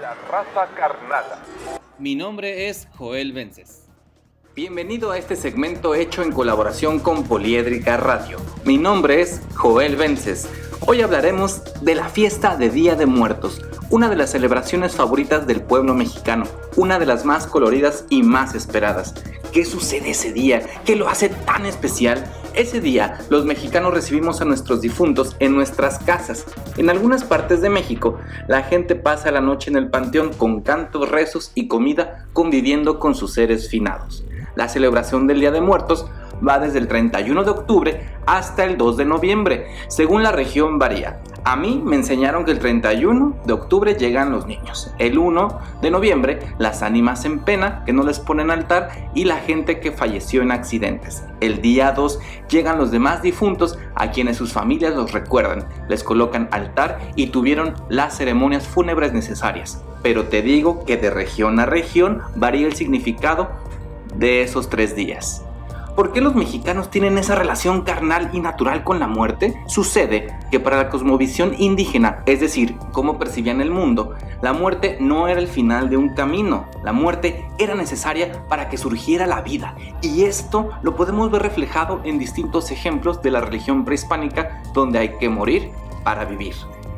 [0.00, 1.42] La raza carnada.
[1.98, 3.84] Mi nombre es Joel Vences.
[4.56, 8.38] Bienvenido a este segmento hecho en colaboración con Poliédrica Radio.
[8.64, 10.48] Mi nombre es Joel Vences.
[10.86, 13.60] Hoy hablaremos de la fiesta de Día de Muertos,
[13.90, 16.44] una de las celebraciones favoritas del pueblo mexicano,
[16.76, 19.14] una de las más coloridas y más esperadas.
[19.52, 20.62] ¿Qué sucede ese día?
[20.86, 22.24] ¿Qué lo hace tan especial?
[22.54, 26.46] Ese día, los mexicanos recibimos a nuestros difuntos en nuestras casas.
[26.76, 31.08] En algunas partes de México, la gente pasa la noche en el panteón con cantos,
[31.08, 34.24] rezos y comida, conviviendo con sus seres finados.
[34.56, 36.06] La celebración del Día de Muertos
[36.46, 41.20] va desde el 31 de octubre hasta el 2 de noviembre, según la región varía.
[41.42, 45.90] A mí me enseñaron que el 31 de octubre llegan los niños, el 1 de
[45.90, 50.42] noviembre las ánimas en pena que no les ponen altar y la gente que falleció
[50.42, 51.24] en accidentes.
[51.40, 56.48] El día 2 llegan los demás difuntos a quienes sus familias los recuerdan, les colocan
[56.52, 59.82] altar y tuvieron las ceremonias fúnebres necesarias.
[60.02, 63.50] Pero te digo que de región a región varía el significado
[64.14, 65.44] de esos tres días.
[66.00, 69.62] ¿Por qué los mexicanos tienen esa relación carnal y natural con la muerte?
[69.66, 75.28] Sucede que para la cosmovisión indígena, es decir, cómo percibían el mundo, la muerte no
[75.28, 79.76] era el final de un camino, la muerte era necesaria para que surgiera la vida.
[80.00, 85.18] Y esto lo podemos ver reflejado en distintos ejemplos de la religión prehispánica donde hay
[85.18, 85.70] que morir
[86.02, 86.54] para vivir.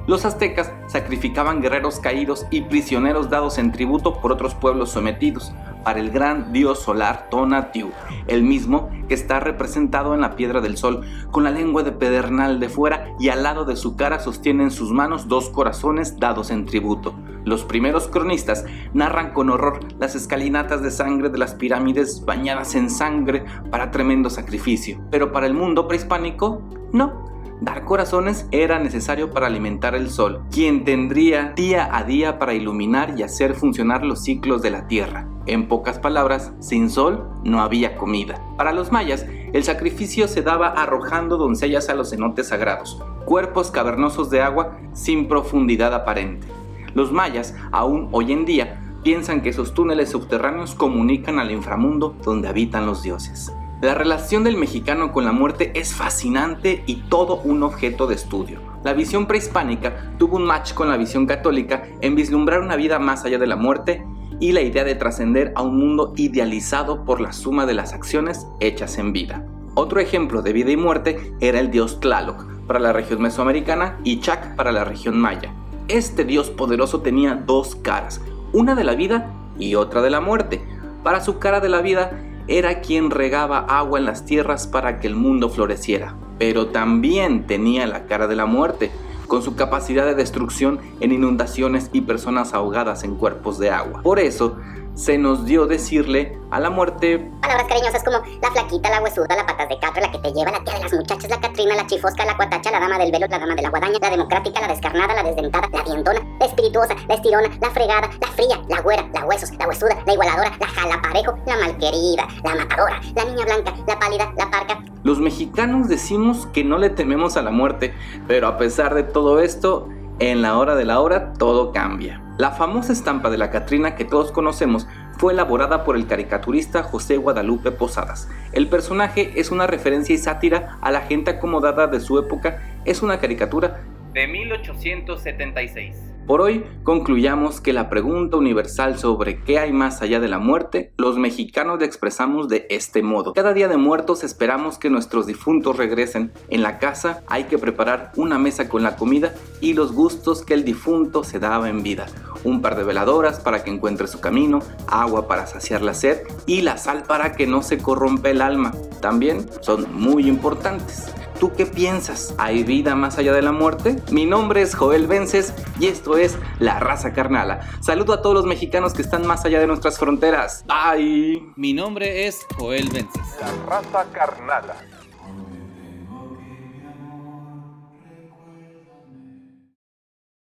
[0.06, 5.52] Los aztecas sacrificaban guerreros caídos y prisioneros dados en tributo por otros pueblos sometidos
[5.84, 7.90] para el gran dios solar Tonatiuh,
[8.26, 12.58] el mismo que está representado en la piedra del sol, con la lengua de pedernal
[12.58, 16.50] de fuera y al lado de su cara sostiene en sus manos dos corazones dados
[16.50, 17.14] en tributo.
[17.44, 22.90] Los primeros cronistas narran con horror las escalinatas de sangre de las pirámides bañadas en
[22.90, 27.31] sangre para tremendo sacrificio, pero para el mundo prehispánico, no.
[27.62, 33.14] Dar corazones era necesario para alimentar el sol, quien tendría día a día para iluminar
[33.16, 35.28] y hacer funcionar los ciclos de la tierra.
[35.46, 38.44] En pocas palabras, sin sol no había comida.
[38.56, 44.28] Para los mayas, el sacrificio se daba arrojando doncellas a los cenotes sagrados, cuerpos cavernosos
[44.28, 46.48] de agua sin profundidad aparente.
[46.94, 52.48] Los mayas, aún hoy en día, piensan que esos túneles subterráneos comunican al inframundo donde
[52.48, 53.52] habitan los dioses.
[53.82, 58.60] La relación del mexicano con la muerte es fascinante y todo un objeto de estudio.
[58.84, 63.24] La visión prehispánica tuvo un match con la visión católica en vislumbrar una vida más
[63.24, 64.06] allá de la muerte
[64.38, 68.46] y la idea de trascender a un mundo idealizado por la suma de las acciones
[68.60, 69.44] hechas en vida.
[69.74, 74.20] Otro ejemplo de vida y muerte era el dios Tlaloc para la región mesoamericana y
[74.20, 75.52] Chac para la región maya.
[75.88, 78.20] Este dios poderoso tenía dos caras,
[78.52, 80.62] una de la vida y otra de la muerte.
[81.02, 85.06] Para su cara de la vida era quien regaba agua en las tierras para que
[85.06, 88.90] el mundo floreciera, pero también tenía la cara de la muerte,
[89.26, 94.02] con su capacidad de destrucción en inundaciones y personas ahogadas en cuerpos de agua.
[94.02, 94.58] Por eso,
[94.94, 99.44] se nos dio decirle a la muerte palabras cariñosas como la flaquita, la huesuda, la
[99.44, 101.86] patas de capra, la que te lleva, la tía de las muchachas, la catrina, la
[101.86, 104.68] chifosca, la cuatacha, la dama del velo, la dama de la guadaña, la democrática, la
[104.68, 109.06] descarnada, la desdentada, la dientona, la espirituosa, la estirona, la fregada, la fría, la güera,
[109.12, 113.74] la huesos, la huesuda, la igualadora, la jalaparejo, la malquerida, la matadora, la niña blanca,
[113.86, 114.78] la pálida, la parca.
[115.02, 117.94] Los mexicanos decimos que no le tememos a la muerte,
[118.28, 119.88] pero a pesar de todo esto,
[120.20, 122.21] en la hora de la hora todo cambia.
[122.42, 127.16] La famosa estampa de la Catrina que todos conocemos fue elaborada por el caricaturista José
[127.16, 128.28] Guadalupe Posadas.
[128.52, 133.00] El personaje es una referencia y sátira a la gente acomodada de su época, es
[133.00, 135.96] una caricatura de 1876.
[136.26, 140.92] Por hoy concluyamos que la pregunta universal sobre qué hay más allá de la muerte,
[140.96, 143.32] los mexicanos la expresamos de este modo.
[143.32, 146.32] Cada día de muertos esperamos que nuestros difuntos regresen.
[146.48, 150.54] En la casa hay que preparar una mesa con la comida y los gustos que
[150.54, 152.06] el difunto se daba en vida.
[152.44, 156.62] Un par de veladoras para que encuentre su camino, agua para saciar la sed y
[156.62, 158.72] la sal para que no se corrompa el alma.
[159.00, 161.12] También son muy importantes.
[161.42, 162.36] ¿Tú qué piensas?
[162.38, 163.96] ¿Hay vida más allá de la muerte?
[164.12, 167.68] Mi nombre es Joel Vences y esto es La Raza Carnala.
[167.80, 170.64] Saludo a todos los mexicanos que están más allá de nuestras fronteras.
[170.68, 171.42] Bye.
[171.56, 173.22] Mi nombre es Joel Vences.
[173.40, 174.76] La raza carnala.